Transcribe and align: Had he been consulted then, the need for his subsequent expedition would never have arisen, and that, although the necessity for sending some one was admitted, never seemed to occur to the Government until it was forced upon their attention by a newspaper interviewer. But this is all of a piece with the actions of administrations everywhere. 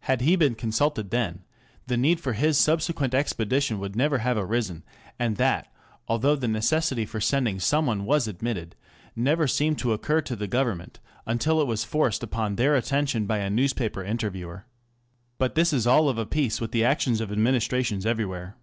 Had 0.00 0.22
he 0.22 0.34
been 0.34 0.56
consulted 0.56 1.10
then, 1.10 1.44
the 1.86 1.96
need 1.96 2.18
for 2.18 2.32
his 2.32 2.58
subsequent 2.58 3.14
expedition 3.14 3.78
would 3.78 3.94
never 3.94 4.18
have 4.18 4.36
arisen, 4.36 4.82
and 5.16 5.36
that, 5.36 5.72
although 6.08 6.34
the 6.34 6.48
necessity 6.48 7.06
for 7.06 7.20
sending 7.20 7.60
some 7.60 7.86
one 7.86 8.04
was 8.04 8.26
admitted, 8.26 8.74
never 9.14 9.46
seemed 9.46 9.78
to 9.78 9.92
occur 9.92 10.20
to 10.22 10.34
the 10.34 10.48
Government 10.48 10.98
until 11.24 11.60
it 11.62 11.68
was 11.68 11.84
forced 11.84 12.24
upon 12.24 12.56
their 12.56 12.74
attention 12.74 13.26
by 13.26 13.38
a 13.38 13.48
newspaper 13.48 14.02
interviewer. 14.02 14.66
But 15.38 15.54
this 15.54 15.72
is 15.72 15.86
all 15.86 16.08
of 16.08 16.18
a 16.18 16.26
piece 16.26 16.60
with 16.60 16.72
the 16.72 16.82
actions 16.84 17.20
of 17.20 17.30
administrations 17.30 18.04
everywhere. 18.04 18.56